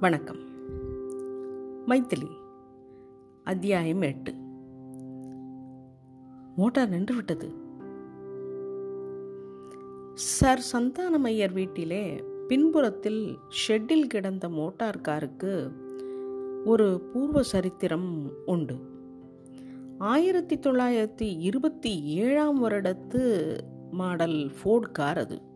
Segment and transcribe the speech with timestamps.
[0.00, 0.38] வணக்கம்.
[1.86, 2.28] மைத்திலி
[3.44, 4.34] அத்தியாயம் எட்டு.
[6.56, 7.52] மோட்டார் நின்று விட்டது.
[10.14, 15.70] சர் சந்தானமையர் வீட்டிலே பின்புறத்தில் ஷெட்டில் கிடந்த மோட்டார் காருக்கு
[16.64, 18.74] ஒரு பூர்வ சரித்திரம் உண்டு.
[19.98, 23.56] ஆயிரத்தி தொள்ளாயிரத்தி இருபத்தி ஏழாம் வருடத்து
[23.90, 25.47] மாடல் ஃபோர்ட் கார் அது.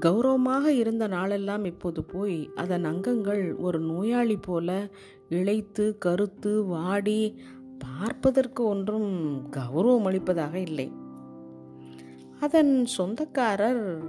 [0.00, 4.90] கௌரவமாக இருந்த நாளெல்லாம் இப்போது போய் அதன் அங்கங்கள் ஒரு நோயாளி போல
[5.28, 7.38] இழைத்து கருத்து வாடி
[7.78, 9.10] பார்ப்பதற்கு ஒன்றும்
[9.56, 10.92] கௌரவம் அளிப்பதாக இல்லை.
[12.40, 14.02] அதன் சொந்தக்காரர்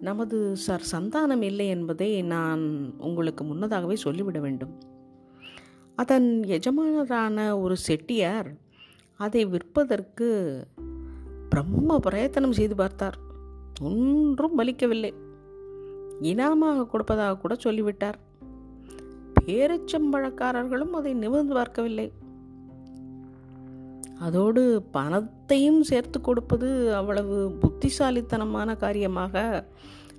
[0.00, 4.74] நமது சர் சந்தானம் இல்லை என்பதை நான் உங்களுக்கு முன்னதாகவே சொல்லிவிட வேண்டும்.
[5.94, 8.50] அதன் எஜமானரான ஒரு செட்டியார்
[9.16, 10.28] அதை விற்பதற்கு
[11.48, 13.18] பிரம்ம பிரயத்தனம் செய்து பார்த்தார்.
[13.82, 15.12] ஒன்றும் பலிக்கவில்லை.
[16.20, 18.18] இனாமாக கொடுப்பதாக கூட சொல்லிவிட்டார்.
[19.46, 22.12] பேரச்சம்பழக்காரர்களும் அதை நிமிர்ந்து பார்க்கவில்லை.
[24.18, 29.64] அதோடு பணத்தையும் சேர்த்து கொடுப்பது அவ்வளவு புத்திசாலித்தனமான காரியமாக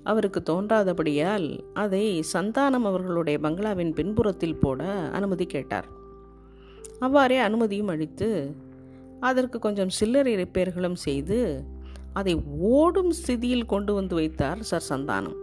[0.04, 5.88] அவருக்கு தோன்றாதபடியால் அதை சந்தானம் அவர்களுடைய பங்களாவின் பின்புறத்தில் போட அனுமதி கேட்டார்.
[7.00, 8.30] அவ்வாறே அனுமதியும் அளித்து
[9.20, 11.40] அதற்கு கொஞ்சம் சில்லறை ரிப்பேர்களும் செய்து
[12.14, 15.40] அதை ஓடும் ஸ்திதியில் கொண்டு வந்து வைத்தார் சர் சந்தானம்.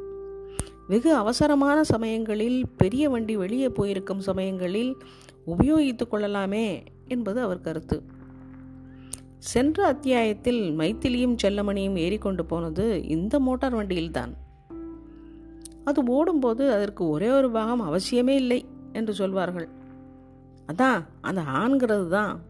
[0.88, 4.96] வெகு அவசரமான சமயங்களில் பெரிய வண்டி வெளியே போயிருக்கும் சமயங்களில்
[5.46, 8.02] உபயோகித்துக் கொள்ளலாமே என்பது அவர் கருத்து.
[9.38, 14.36] சென்ற அத்தியாயத்தில் மைத்திலியும் செல்லமணியும் ஏறிக்கொண்டு போனது இந்த மோட்டார் வண்டியில்தான்.
[15.84, 19.68] அது ஓடும்போது அதற்கு ஒரே ஒரு பாகம் அவசியமே இல்லை என்று சொல்வார்கள்.
[20.72, 22.40] அதான் அந்த ஆண்கிறது தான்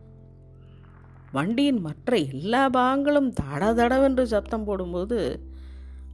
[1.32, 5.40] வண்டியின் மற்ற எல்லா பாகங்களும் தட தடவென்று சத்தம் போடும்போது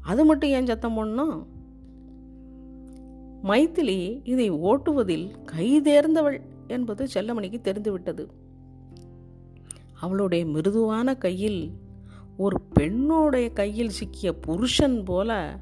[0.02, 1.46] அது மட்டும் ஏன் சத்தம் போடணும்?
[3.42, 8.30] மைத்திலி இதை ஓட்டுவதில் கைதேர்ந்தவள் என்பது செல்லமணிக்கு தெரிந்துவிட்டது.
[10.00, 11.72] அவளுடைய மிருதுவான கையில்
[12.36, 15.58] ஒரு பெண்ணோடைய கையில் சிக்கிய புருஷன் போல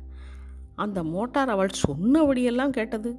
[0.75, 3.17] அந்த மோட்டார் அவள் சொன்னபடியெல்லாம் கேட்டது.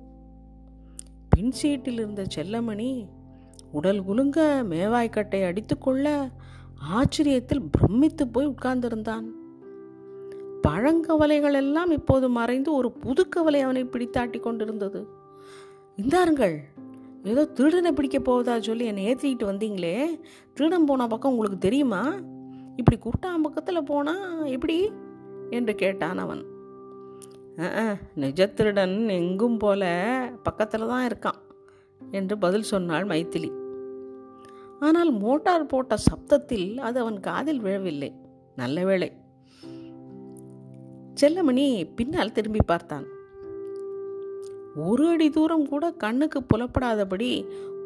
[1.30, 3.08] பின் சீட்டில் இருந்த செல்லமணி
[3.72, 6.32] உடல் குலுங்க மேவாய்க்கட்டை அடித்துக்கொள்ள
[6.94, 9.26] ஆச்சரியத்தில் பிரமித்து போய் உட்கார்ந்திருந்தான்.
[10.68, 15.02] பழங்கவலைகள் எல்லாம் இப்போது மறைந்து ஒரு புது கவலை அவனை பிடித்தாட்டி கொண்டிருந்தது.
[15.98, 16.56] இந்தாருங்கள்
[17.32, 19.96] ஏதோ திருடனை பிடிக்க போவதா சொல்லி என்னை ஏற்றிக்கிட்டு வந்தீங்களே.
[20.58, 22.02] திருடன் போன பக்கம் உங்களுக்கு தெரியுமா?
[22.82, 24.26] இப்படி குட்டாம் பக்கத்தில் போனால்
[24.56, 24.78] எப்படி?
[25.58, 26.44] என்று கேட்டான் அவன்.
[28.24, 29.84] நிஜ திருடன் எங்கும் போல
[30.48, 31.40] பக்கத்தில் தான் இருக்கான்
[32.02, 33.50] என்று பதில் சொன்னாள் மைத்திலி.
[34.88, 38.12] ஆனால் மோட்டார் போட்ட சப்தத்தில் அது அவன் காதில் விழவில்லை.
[38.56, 39.10] நல்ல வேளை
[41.22, 41.68] செல்லமணி
[41.98, 43.06] பின்னால் திரும்பி பார்த்தான்.
[44.88, 47.30] ஒரு அடி தூரம் கூட கண்ணுக்கு புலப்படாதபடி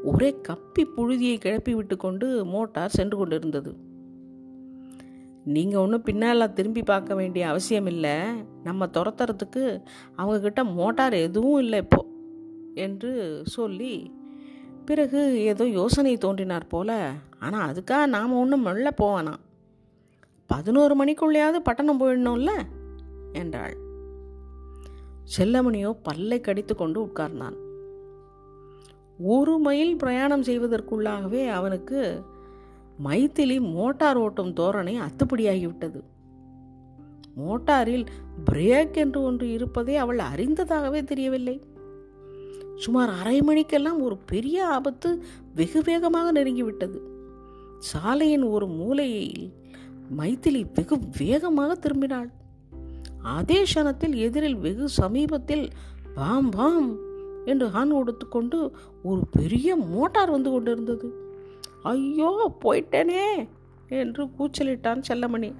[0.03, 3.71] ஒரே கப்பி புழுதியை கிளப்பி விட்டு கொண்டு மோட்டார் சென்று கொண்டிருந்தது.
[5.43, 8.15] நீங்கள் ஒன்றும் பின்னால் திரும்பி பார்க்க வேண்டிய அவசியம் இல்லை.
[8.63, 9.63] நம்ம துரத்துறதுக்கு
[10.17, 12.01] அவங்கக்கிட்ட மோட்டார் எதுவும் இல்லை இப்போ
[12.73, 13.11] என்று
[13.55, 13.93] சொல்லி
[14.85, 16.91] பிறகு ஏதோ யோசனை தோன்றினார் போல.
[17.39, 19.33] ஆனால் அதுக்காக நாம் ஒன்றும் மெல்ல போவானா?
[20.49, 22.53] பதினோரு மணிக்குள்ளேயாவது பட்டணம் போயிடணும்ல?
[23.33, 23.77] என்றாள்.
[25.37, 27.57] செல்லமணியோ பல்லை கடித்து கொண்டு உட்கார்ந்தான்.
[29.19, 32.23] ஒரு மைல் பிரயாணம் செய்வதற்குள்ளாகவே அவனுக்கு
[33.03, 36.01] மைத்திலி மோட்டார் ஓட்டும் தோரணை அத்துப்படியாகிவிட்டது.
[37.35, 38.05] மோட்டாரில்
[38.45, 41.61] பிரேக் என்று ஒன்று இருப்பதை அவள் அறிந்ததாகவே தெரியவில்லை.
[42.75, 45.23] சுமார் அரை மணிக்கெல்லாம் ஒரு பெரிய ஆபத்து
[45.55, 47.01] வெகு வேகமாக நெருங்கிவிட்டது.
[47.77, 49.53] சாலையின் ஒரு மூலையில்
[50.17, 52.29] மைத்திலி வெகு வேகமாக திரும்பினாள்.
[53.23, 55.69] அதே க்ஷணத்தில் எதிரில் வெகு சமீபத்தில்
[56.13, 56.97] பாம் பாம்
[57.45, 58.71] என்று ஹான் கொடுத்துக்கொண்டு
[59.03, 61.13] ஒரு பெரிய மோட்டார் வந்து கொண்டிருந்தது.
[61.83, 63.47] ஐயோ போயிட்டேனே
[63.87, 65.53] என்று கூச்சலிட்டான் செல்லமணி.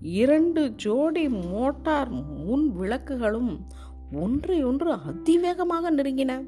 [0.00, 2.10] இரண்டு ஜோடி மோட்டார்
[2.46, 3.66] முன் விளக்குகளும்
[4.12, 6.46] ஒன்றை ஒன்று அதிவேகமாக நெருங்கின.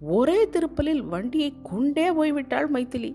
[0.00, 3.14] ஒரே திருப்பலில் வண்டியை கொண்டே போய்விட்டாள் மைத்திலி.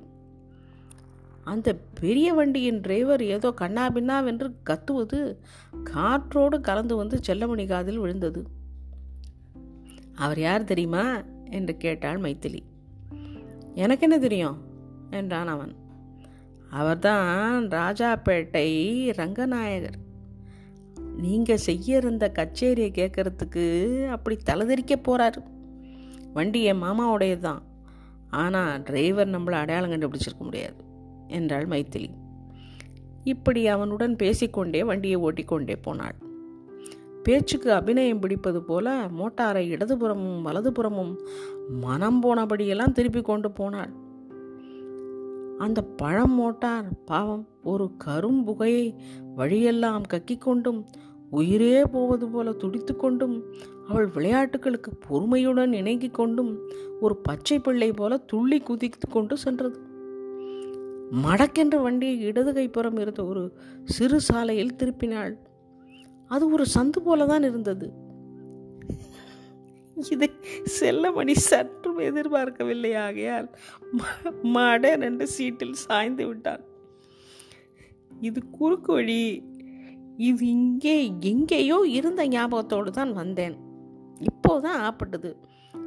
[1.44, 5.38] அந்த பெரிய வண்டியின் டிரைவர் ஏதோ கண்ணாபின்னாவென்று கத்துவது
[5.83, 8.47] காற்றோடு கலந்து வந்து செல்லமணி காதில் விழுந்தது.
[10.15, 11.24] அவர் யார் தெரியுமா?
[11.50, 12.59] என்று கேட்டாள் மைத்திலி.
[13.74, 14.57] எனக்கு என்ன தெரியும்?
[15.09, 15.75] என்றான் அவன்.
[16.69, 18.68] அவர்தான் ராஜாப்பேட்டை
[19.12, 19.97] ரங்கநாயகர்.
[21.18, 25.44] நீங்கள் செய்ய இருந்த கச்சேரியை கேட்கறதுக்கு அப்படி தலைதெறிக்க போகிறாரு
[26.33, 27.62] வண்டி என் மாமாவுடையது தான்
[28.30, 30.84] ஆனால் டிரைவர் நம்மளை அடையாளம் கண்டுபிடிச்சிருக்க முடியாது.
[31.27, 32.10] என்றாள் மைத்திலி.
[33.24, 36.16] இப்படி அவனுடன் பேசிக்கொண்டே வண்டியை ஓட்டிக்கொண்டே போனாள்.
[37.24, 41.18] பேச்சுக்கு அபிநயம் பிடிப்பது போல மோட்டாரை இடதுபுறமும் வலதுபுறமும்
[41.69, 43.89] மனம் போனபடியெல்லாம் திருப்பி கொண்டு போனாள்.
[45.57, 48.95] அந்த பழம் மோட்டார் பாவம் ஒரு கரும்புகையை
[49.36, 50.86] வழியெல்லாம் கக்கிக் கொண்டும்
[51.30, 53.44] உயிரே போவது போல துடித்து கொண்டும்
[53.88, 56.60] அவள் விளையாட்டுகளுக்கு பொறுமையுடன் இணங்கிக் கொண்டும்
[57.00, 59.84] ஒரு பச்சை பிள்ளை போல துள்ளி குதித்து கொண்டு சென்றது.
[61.12, 65.36] மடக்கென்ற வண்டியை இடது கைப்புறம் இருந்த ஒரு சிறு சாலையில் திருப்பினாள்.
[66.28, 68.04] அது ஒரு சந்து போல தான் இருந்தது.
[70.10, 70.30] இதை
[70.80, 72.96] செல்லமணி சற்றும் எதிர்பார்க்கவில்லை.
[72.96, 73.50] ஆகையால்
[74.44, 76.63] மட ரெண்டு சீட்டில் சாய்ந்து விட்டான்.
[78.19, 79.44] இது குறுக்கு வழி.
[80.18, 83.56] இது இங்கே எங்கேயோ இருந்த ஞாபகத்தோடு தான் வந்தேன்.
[84.22, 85.36] இப்போதான் ஆப்பட்டது.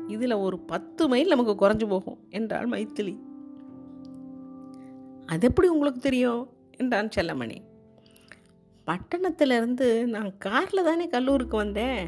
[0.06, 3.26] இதில் ஒரு பத்து மைல் நமக்கு குறைஞ்சு போகும் என்றாள் மைத்திலி.
[5.28, 6.48] அது எப்படி உங்களுக்கு தெரியும்?
[6.76, 7.58] என்றான் செல்லமணி.
[8.86, 12.02] பட்டணத்திலிருந்து நான் காரில் தானே கல்லூருக்கு வந்தேன்.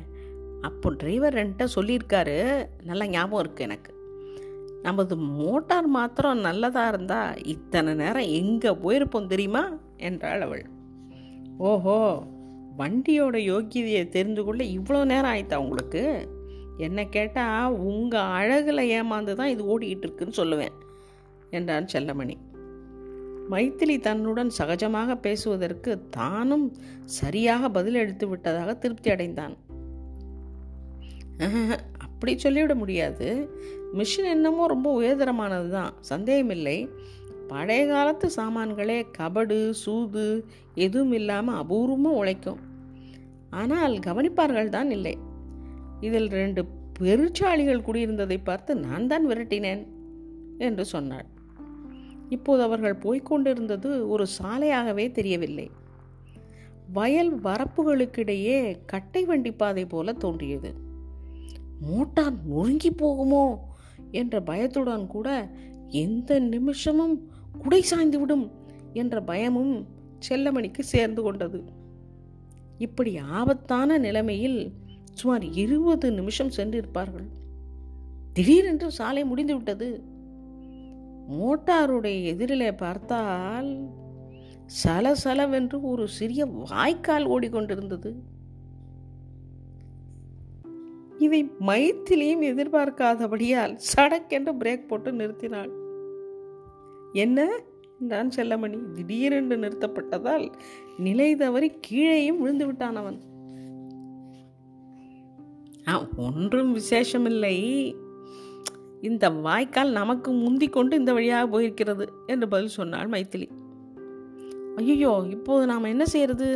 [0.62, 2.66] அப்போ டிரைவர் என்கிட்ட சொல்லியிருக்காரு.
[2.82, 3.92] நல்லா ஞாபகம் இருக்குது எனக்கு.
[4.82, 9.78] நமது மோட்டார் மாத்திரம் நல்லதாக இருந்தால் இத்தனை நேரம் எங்கே போயிருப்போம் தெரியுமா?
[9.96, 10.64] என்றாள் அவள்.
[11.58, 12.26] ஓஹோ
[12.76, 16.28] வண்டியோட யோக்கியதையை தெரிந்து கொள்ள இவ்வளோ நேரம் ஆயிட்டா உங்களுக்கு?
[16.76, 20.76] என்னை கேட்டால் உங்கள் அழகில் ஏமாந்து தான் இது ஓடிக்கிட்டு இருக்குன்னு சொல்லுவேன்
[21.50, 22.36] என்றான் செல்லமணி.
[23.52, 26.66] மைத்திலி தன்னுடன் சகஜமாக பேசுவதற்கு தானும்
[27.18, 29.54] சரியாக பதிலளித்து விட்டதாக திருப்தி அடைந்தான்.
[32.06, 33.28] அப்படி சொல்லிவிட முடியாது.
[33.98, 36.78] மிஷின் என்னமோ ரொம்ப உயர்தரமானது தான் சந்தேகமில்லை.
[37.52, 40.26] பழைய காலத்து சாமான்களே கபடு சூது
[40.74, 42.60] எதுவும் இல்லாமல் அபூர்வமாக உழைக்கும்.
[43.60, 45.14] ஆனால் கவனிப்பார்கள் தான் இல்லை.
[46.00, 46.62] இதில் ரெண்டு
[46.98, 49.82] பெருச்சாளிகள் குடியிருந்ததை பார்த்து நான் தான் விரட்டினேன்
[50.66, 51.28] என்று சொன்னாள்.
[52.30, 55.70] இப்போது அவர்கள் போய்கொண்டிருந்தது ஒரு சாலையாகவே தெரியவில்லை.
[56.92, 60.74] வயல் வரப்புகளுக்கிடையே கட்டை வண்டி பாதை போல தோன்றியது.
[61.80, 63.56] மோட்டார் நொறுங்கி போகுமோ
[64.10, 65.50] என்ற பயத்துடன் கூட
[65.88, 68.50] எந்த நிமிஷமும் குடை சாய்ந்து விடும்
[68.92, 69.86] என்ற பயமும்
[70.28, 71.64] செல்லமணிக்கு சேர்ந்து கொண்டது.
[72.78, 74.72] இப்படி ஆபத்தான நிலைமையில்
[75.12, 77.28] சுமார் இருபது நிமிஷம் சென்றிருப்பார்கள்.
[78.32, 79.88] திடீரென்று சாலை முடிந்து விட்டது
[81.30, 83.86] மோட்டாருடைய எதிரிலே பார்த்தால்
[84.84, 88.14] சலசலவென்று ஒரு சிறிய வாய்க்கால் ஓடிக்கொண்டிருந்தது.
[91.18, 95.70] இதை மைத்திலையும் எதிர்பார்க்காதபடியால் சடக்கென்று பிரேக் போட்டு நிறுத்தினாள்.
[97.12, 97.62] என்ன?
[98.00, 98.90] என்றான் செல்லமணி.
[98.90, 100.52] திடீரென்று நிறுத்தப்பட்டதால்
[100.98, 103.28] நிலை தவறி கீழேயும் விழுந்து விட்டான் அவன்
[106.16, 107.94] ஒன்றும் விசேஷமில்லை.
[109.00, 113.48] இந்த வாய்க்கால் நமக்கு முந்தி கொண்டு இந்த வழியாக போயிருக்கிறது என்று பதில் சொன்னாள் மைத்திலி.
[114.76, 116.48] ஐயோ இப்போது நாம் என்ன செய்யறது?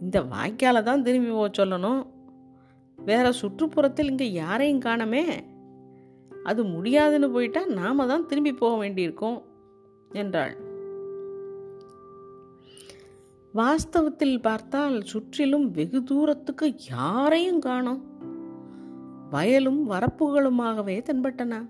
[0.00, 2.06] இந்த வாய்க்காலை தான் திரும்பி போக சொல்லணும்.
[2.98, 5.24] வேற சுற்றுப்புறத்தில் இங்கே யாரையும் காணமே.
[6.44, 9.38] அது முடியாதுன்னு போயிட்டா நாம தான் திரும்பி போக வேண்டியிருக்கோம்
[10.10, 10.54] என்றாள்.
[13.54, 18.02] வாஸ்தவத்தில் பார்த்தால் சுற்றிலும் வெகு தூரத்துக்கு யாரையும் காணோம்.
[19.30, 21.68] வயலும் வரப்புகளுமாகவே தென்பட்டன.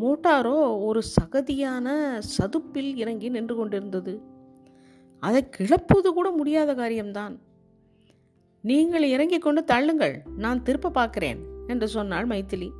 [0.00, 4.22] மோட்டாரோ ஒரு சகதியான சதுப்பில் இறங்கி நின்று கொண்டிருந்தது.
[5.18, 7.38] அதை கிளப்புவது கூட முடியாத காரியம்தான்.
[8.60, 12.70] நீங்கள் இறங்கிக் கொண்டு தள்ளுங்கள் நான் திருப்ப பார்க்கிறேன் என்று சொன்னாள் மைத்திலி.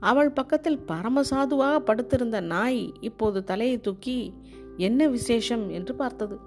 [0.00, 4.32] அவள் பக்கத்தில் பரமசாதுவாக படுத்திருந்த நாய் இப்போது தலையை தூக்கி
[4.76, 5.70] என்ன விசேஷம்?
[5.70, 6.38] என்று பார்த்தது.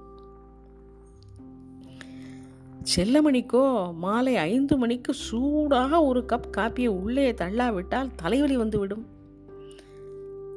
[2.95, 9.05] செல்லமணிக்கோ மாலை ஐந்து மணிக்கு சூடாக ஒரு கப் காப்பியை உள்ளே தள்ளாவிட்டால் தலைவலி வந்துவிடும்.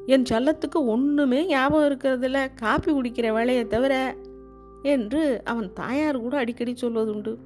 [0.06, 2.54] என் செல்லத்துக்கு ஒன்றுமே ஞாபகம் இருக்கிறதில்ல.
[2.54, 4.16] காப்பி குடிக்கிற வேலையை தவிர
[4.82, 7.36] என்று அவன் தாயார் கூட அடிக்கடி சொல்வதுண்டு.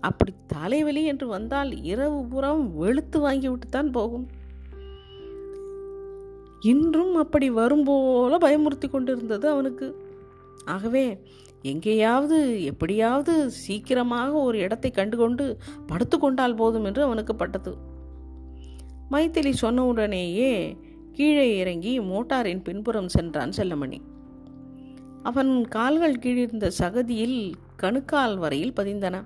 [0.00, 4.26] அப்படி தலைவலி என்று வந்தால் இரவு புறம் வெளுத்து வாங்கிவிட்டுத்தான் போகும்.
[6.60, 9.96] இன்றும் அப்படி வரும்போல பயமுறுத்தி கொண்டிருந்தது அவனுக்கு.
[10.64, 11.22] ஆகவே
[11.62, 17.76] எங்கேயாவது எப்படியாவது சீக்கிரமாக ஒரு இடத்தை கண்டுகொண்டு படுத்து கொண்டால் போதும் என்று அவனுக்கு பட்டது.
[19.10, 20.76] மைத்திலி சொன்ன உடனேயே
[21.12, 24.00] கீழே இறங்கி மோட்டாரின் பின்புறம் சென்றான் செல்லமணி.
[25.22, 29.24] அவன் கால்கள் கீழிருந்த சகதியில் கணுக்கால் வரையில் பதிந்தன.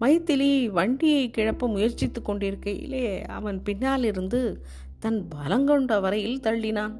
[0.00, 4.64] மைத்திலி வண்டியை கிளப்ப முயற்சித்து கொண்டிருக்கையிலே அவன் பின்னால் இருந்து
[4.98, 6.94] தன் பலங்கொண்ட வரையில் தள்ளினான்.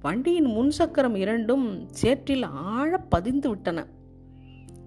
[0.00, 3.86] வண்டியின் முன் சக்கரம் இரண்டும் சேற்றில் ஆழ பதிந்து விட்டன.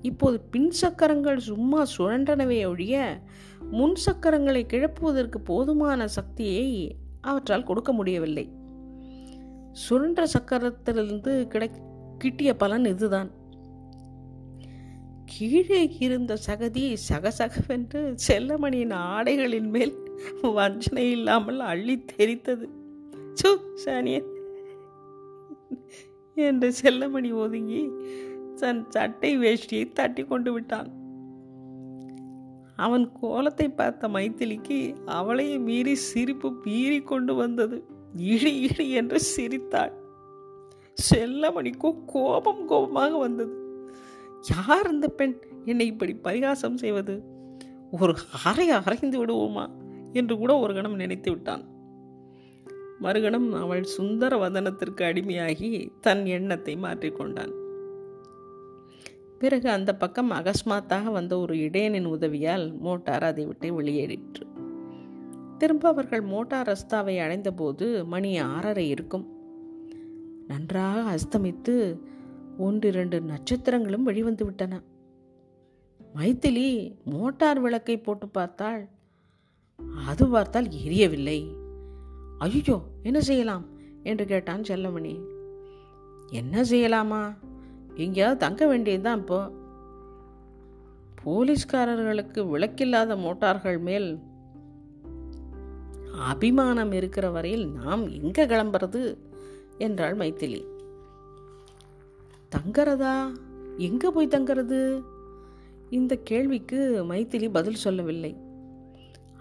[0.01, 3.21] இப்போது பின் சக்கரங்கள் சும்மா சுழன்றனவே ஒழிய
[3.71, 8.45] முன் சக்கரங்களை கிளப்புவதற்கு போதுமான சக்தியை அவற்றால் கொடுக்க முடியவில்லை.
[9.89, 11.69] சுழன்ற சக்கரத்திலிருந்து கிடை
[12.17, 13.31] கிட்டிய பலன் இதுதான்.
[15.25, 19.95] கீழே இருந்த சகதி சகசகவென்று செல்லமணியின் ஆடைகளின் மேல்
[20.41, 22.65] வஞ்சனை இல்லாமல் அள்ளி தெரித்தது
[23.41, 24.29] சு சானியன்
[26.35, 27.91] என்று செல்லமணி ஒதுங்கி
[28.55, 31.01] தன் சட்டை வேஷ்டியை தட்டி கொண்டு விட்டான்.
[32.75, 37.85] அவன் கோலத்தை பார்த்த மைத்திலிக்கு அவளையும் மீறி சிரிப்பு பீறி கொண்டு வந்தது.
[38.17, 39.93] இழி இழி என்று சிரித்தாள்.
[41.11, 43.61] செல்லமணிக்கோ கோபம் கோபமாக வந்தது.
[44.67, 45.41] யார் இந்த பெண்?
[45.65, 47.23] என்னை இப்படி பரிகாசம் செய்வது?
[47.91, 49.67] ஒரு அறை அரைந்து விடுவோமா?
[50.13, 51.71] என்று கூட ஒரு கணம் நினைத்து விட்டான்.
[53.01, 57.61] மறுகணம் அவள் சுந்தர வதனத்திற்கு அடிமையாகி தன் எண்ணத்தை மாற்றிக்கொண்டான்
[59.39, 64.45] பிறகு அந்த பக்கம் அகஸ்மாத்தாக வந்த ஒரு இடையனின் உதவியால் மோட்டார் அதை விட்டு வெளியேறிற்று.
[65.57, 69.31] திரும்ப அவர்கள் மோட்டார் ரஸ்தாவை அடைந்தபோது மணி ஆறரை இருக்கும்.
[70.47, 71.99] நன்றாக அஸ்தமித்து
[72.57, 74.81] ஒன்றிரண்டு நட்சத்திரங்களும் வெளிவந்து விட்டன.
[76.15, 78.87] மைத்திலி மோட்டார் விளக்கை போட்டு பார்த்தாள்.
[80.07, 81.61] அது பார்த்தால் எரியவில்லை.
[82.43, 83.65] ஐயோ என்ன செய்யலாம்?
[84.03, 85.21] என்று கேட்டான் செல்லமணி.
[86.29, 87.37] என்ன செய்யலாமா?
[87.95, 89.51] எங்கேயாவது தங்க வேண்டியதுதான் இப்போ.
[91.25, 94.19] போலீஸ்காரர்களுக்கு விளக்கில்லாத மோட்டார்கள் மேல்
[96.19, 99.17] அபிமானம் இருக்கிற வரையில் நாம் எங்க கிளம்புறது?
[99.77, 100.63] என்றாள் மைத்திலி.
[102.55, 103.35] தங்கறதா?
[103.77, 105.03] எங்க போய் தங்கிறது?
[105.89, 108.37] இந்த கேள்விக்கு மைத்திலி பதில் சொல்லவில்லை.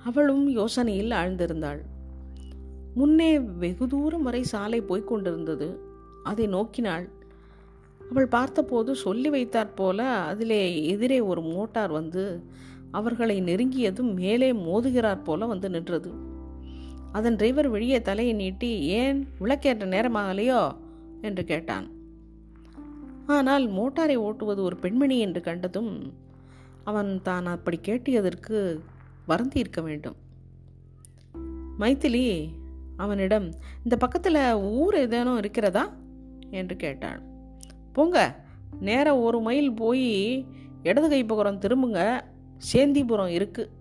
[0.04, 1.90] அவளும் யோசனையில் ஆழ்ந்திருந்தாள்.
[2.94, 5.80] முன்னே வெகு தூரம் வரை சாலை போய்க் கொண்டிருந்தது.
[6.22, 7.08] அதை நோக்கினாள்.
[8.10, 12.42] அவள் பார்த்தபோது சொல்லி வைத்தாற் போல அதிலே எதிரே ஒரு மோட்டார் வந்து
[12.90, 16.12] அவர்களை நெருங்கியதும் மேலே மோதுகிறார் போல வந்து நின்றது.
[17.12, 20.76] அதன் டிரைவர் வெளியே தலையை நீட்டி ஏன் விளக்கேற்ற நேரமாகலையோ?
[21.20, 21.90] என்று கேட்டான்.
[23.26, 26.12] ஆனால் மோட்டாரை ஓட்டுவது ஒரு பெண்மணி என்று கண்டதும்
[26.84, 28.78] அவன் தான் அப்படி கேட்டியதற்கு
[29.26, 30.16] வருந்தி இருக்க வேண்டும்.
[31.78, 32.48] மைத்திலி
[33.02, 33.46] அவனிடம்
[33.82, 35.84] இந்த பக்கத்தில் ஊர் ஏதேனும் இருக்கிறதா?
[36.50, 37.20] என்று கேட்டான்
[37.92, 38.18] போங்க
[38.80, 40.10] நேராக ஒரு மைல் போய்
[40.82, 42.00] இடது கைப்புறம் திரும்புங்க
[42.72, 43.72] சேந்திபுரம் இருக்குது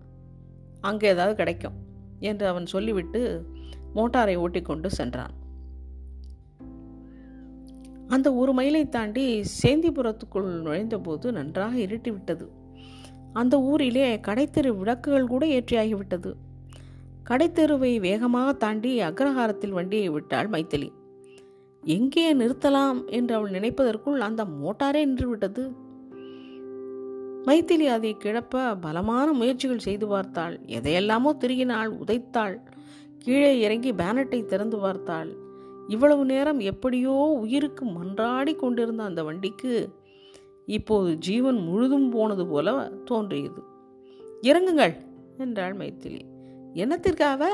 [0.80, 1.78] அங்கே ஏதாவது கிடைக்கும்
[2.20, 3.20] என்று அவன் சொல்லிவிட்டு
[3.94, 5.34] மோட்டாரை ஓட்டிக்கொண்டு சென்றான்.
[8.08, 9.26] அந்த ஒரு மைலை தாண்டி
[9.62, 12.46] சேந்திபுரத்துக்குள் நுழைந்தபோது நன்றாக இருட்டிவிட்டது.
[13.32, 16.32] அந்த ஊரிலே கடைத்தெரு விளக்குகள் கூட ஏற்றியாகிவிட்டது.
[17.30, 20.92] கடைத்தெருவை வேகமாக தாண்டி அக்ரஹாரத்தில் வண்டியை விட்டாள் மைத்திலி.
[21.84, 23.08] எங்கே நிறுத்தலாம்?
[23.08, 25.64] என்று அவள் நினைப்பதற்குள் அந்த மோட்டாரே நின்றுவிட்டது.
[27.46, 30.60] மைத்திலி அதை கிளப்ப பலமான முயற்சிகள் செய்து பார்த்தாள்.
[30.66, 32.60] எதையெல்லாமோ திருகினாள் உதைத்தாள்.
[33.18, 35.30] கீழே இறங்கி பேனட்டை திறந்து பார்த்தாள்.
[35.88, 39.72] இவ்வளவு நேரம் எப்படியோ உயிருக்கு மன்றாடி கொண்டிருந்த அந்த வண்டிக்கு
[40.66, 42.68] இப்போது ஜீவன் முழுதும் போனது போல
[43.04, 43.62] தோன்றியது.
[44.42, 44.94] இறங்குங்கள்!
[45.38, 46.22] என்றாள் மைத்திலி.
[46.74, 47.44] என்னத்திற்காக?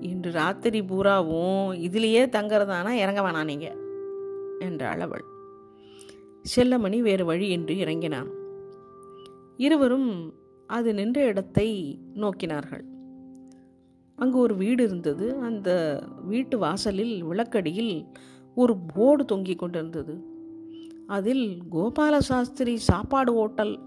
[0.00, 2.90] இன்று ராத்திரி பூராவும் இதிலேயே தங்குறதானா?
[2.90, 3.76] இறங்க வேணாம் நீங்கள்
[4.58, 5.24] என்றாள் அவள்.
[6.56, 8.30] செல்லமணி வேறு வழியின்றி இறங்கினான்.
[9.56, 10.34] இருவரும்
[10.66, 12.84] அது நின்ற இடத்தை நோக்கினார்கள்.
[14.16, 15.36] அங்கு ஒரு வீடு இருந்தது.
[15.36, 18.06] அந்த வீட்டு வாசலில் விளக்கடியில்
[18.54, 20.24] ஒரு போர்டு தொங்கிக் கொண்டிருந்தது.
[21.06, 23.78] அதில் கோபால சாஸ்திரி சாப்பாடு ஓட்டல்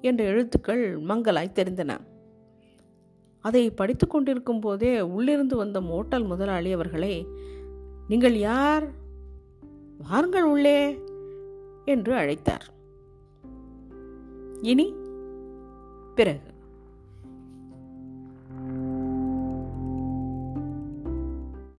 [0.00, 1.98] என்ற எழுத்துக்கள் மங்களாய் தெரிந்தன.
[3.46, 7.26] அதை படித்து கொண்டிருக்கும் போதே உள்ளிருந்து வந்த மோட்டல் முதலாளி அவர்களை
[8.08, 8.86] நீங்கள் யார்?
[9.98, 10.98] வாருங்கள் உள்ளே!
[11.84, 12.66] என்று அழைத்தார்.
[14.60, 14.94] இனி
[16.14, 16.54] பிறகு.